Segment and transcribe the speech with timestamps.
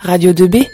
[0.00, 0.70] Radio 2B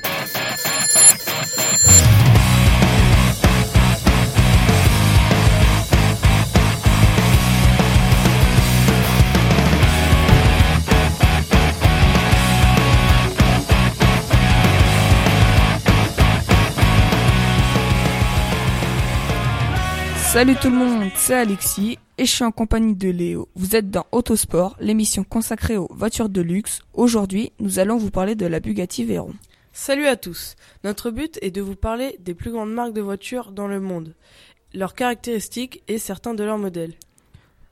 [20.33, 23.49] Salut tout le monde, c'est Alexis et je suis en compagnie de Léo.
[23.55, 26.83] Vous êtes dans Autosport, l'émission consacrée aux voitures de luxe.
[26.93, 29.33] Aujourd'hui, nous allons vous parler de la Bugatti Veyron.
[29.73, 30.55] Salut à tous.
[30.85, 34.15] Notre but est de vous parler des plus grandes marques de voitures dans le monde,
[34.75, 36.93] leurs caractéristiques et certains de leurs modèles.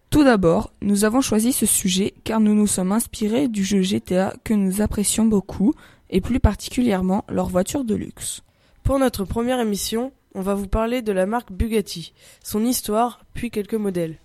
[0.08, 4.32] Tout d'abord, nous avons choisi ce sujet car nous nous sommes inspirés du jeu GTA
[4.44, 5.74] que nous apprécions beaucoup
[6.08, 8.40] et plus particulièrement leurs voitures de luxe.
[8.82, 13.50] Pour notre première émission, on va vous parler de la marque Bugatti, son histoire, puis
[13.50, 14.16] quelques modèles.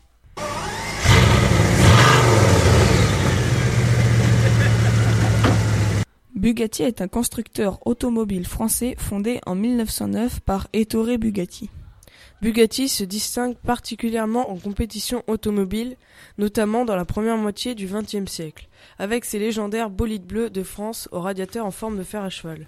[6.43, 11.69] Bugatti est un constructeur automobile français fondé en 1909 par Ettore Bugatti.
[12.41, 15.95] Bugatti se distingue particulièrement en compétition automobile,
[16.37, 18.67] notamment dans la première moitié du XXe siècle,
[18.99, 22.67] avec ses légendaires bolides bleus de France aux radiateurs en forme de fer à cheval.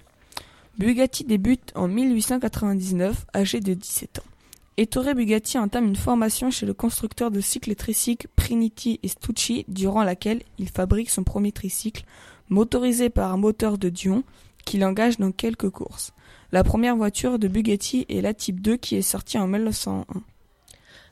[0.78, 4.30] Bugatti débute en 1899, âgé de 17 ans.
[4.78, 10.02] Ettore Bugatti entame une formation chez le constructeur de cycles tricycles Priniti et Stucci, durant
[10.02, 12.04] laquelle il fabrique son premier tricycle,
[12.48, 14.24] motorisé par un moteur de Dion,
[14.64, 16.12] qu'il engage dans quelques courses.
[16.52, 20.04] La première voiture de Bugatti est la Type 2 qui est sortie en 1901.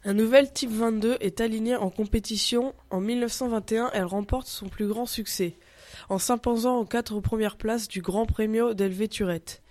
[0.06, 2.74] Un nouvel Type 22 est aligné en compétition.
[2.90, 5.56] En 1921, elle remporte son plus grand succès,
[6.10, 9.62] en s'imposant aux quatre premières places du Grand Premio del Vetturette.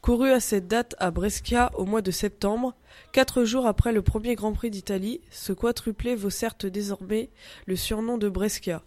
[0.00, 2.74] Couru à cette date à Brescia au mois de septembre,
[3.12, 7.30] quatre jours après le premier Grand Prix d'Italie, ce quadruplé vaut certes désormais
[7.66, 8.82] le surnom de Brescia.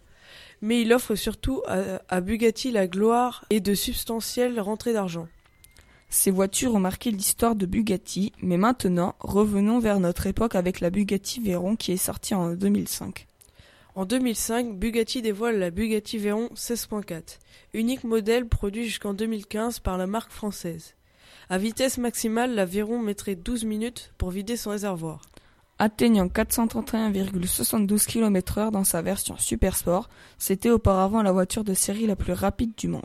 [0.62, 5.28] Mais il offre surtout à, à Bugatti la gloire et de substantielles rentrées d'argent.
[6.08, 10.90] Ces voitures ont marqué l'histoire de Bugatti, mais maintenant, revenons vers notre époque avec la
[10.90, 13.26] Bugatti Veyron qui est sortie en 2005.
[13.96, 17.38] En 2005, Bugatti dévoile la Bugatti Veyron 16.4,
[17.74, 20.94] unique modèle produit jusqu'en 2015 par la marque française.
[21.48, 25.22] À vitesse maximale, la Veyron mettrait 12 minutes pour vider son réservoir.
[25.78, 32.16] Atteignant 431,72 km/h dans sa version Super Sport, c'était auparavant la voiture de série la
[32.16, 33.04] plus rapide du monde.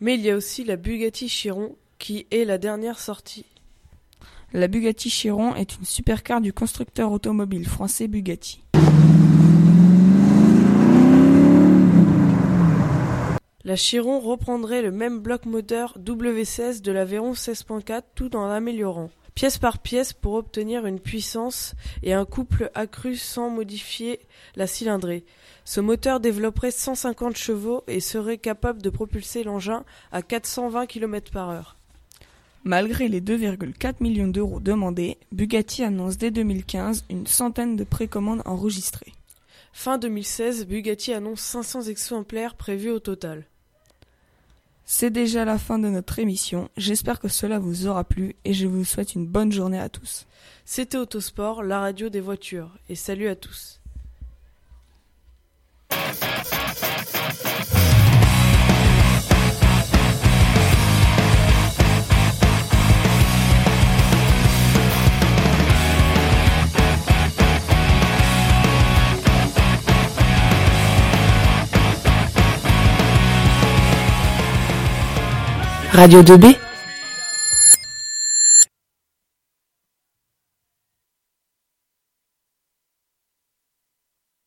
[0.00, 3.46] Mais il y a aussi la Bugatti Chiron qui est la dernière sortie.
[4.52, 8.62] La Bugatti Chiron est une supercar du constructeur automobile français Bugatti.
[13.64, 19.08] La Chiron reprendrait le même bloc moteur W16 de la Veyron 16.4 tout en l'améliorant,
[19.34, 24.20] pièce par pièce pour obtenir une puissance et un couple accru sans modifier
[24.56, 25.24] la cylindrée.
[25.64, 31.50] Ce moteur développerait 150 chevaux et serait capable de propulser l'engin à 420 km par
[31.50, 31.76] heure.
[32.62, 39.12] Malgré les 2,4 millions d'euros demandés, Bugatti annonce dès 2015 une centaine de précommandes enregistrées.
[39.72, 43.44] Fin 2016, Bugatti annonce 500 exemplaires prévus au total.
[44.86, 48.66] C'est déjà la fin de notre émission, j'espère que cela vous aura plu et je
[48.66, 50.26] vous souhaite une bonne journée à tous.
[50.66, 53.80] C'était Autosport, la radio des voitures, et salut à tous.
[75.94, 76.58] Radio 2B